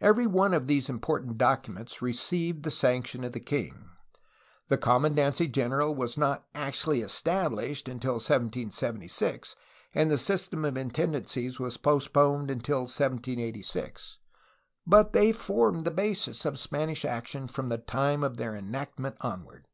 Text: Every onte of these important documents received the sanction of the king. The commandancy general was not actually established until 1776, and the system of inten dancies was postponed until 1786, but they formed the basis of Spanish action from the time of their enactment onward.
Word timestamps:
Every 0.00 0.24
onte 0.24 0.56
of 0.56 0.68
these 0.68 0.88
important 0.88 1.36
documents 1.36 2.00
received 2.00 2.62
the 2.62 2.70
sanction 2.70 3.24
of 3.24 3.32
the 3.32 3.40
king. 3.40 3.90
The 4.68 4.78
commandancy 4.78 5.52
general 5.52 5.94
was 5.94 6.16
not 6.16 6.46
actually 6.54 7.02
established 7.02 7.86
until 7.86 8.14
1776, 8.14 9.54
and 9.94 10.10
the 10.10 10.16
system 10.16 10.64
of 10.64 10.72
inten 10.76 11.12
dancies 11.12 11.58
was 11.60 11.76
postponed 11.76 12.50
until 12.50 12.84
1786, 12.84 14.16
but 14.86 15.12
they 15.12 15.30
formed 15.30 15.84
the 15.84 15.90
basis 15.90 16.46
of 16.46 16.58
Spanish 16.58 17.04
action 17.04 17.46
from 17.46 17.68
the 17.68 17.76
time 17.76 18.24
of 18.24 18.38
their 18.38 18.56
enactment 18.56 19.16
onward. 19.20 19.68